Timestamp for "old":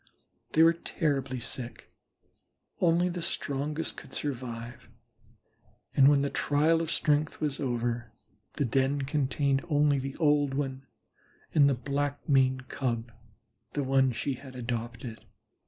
10.17-10.55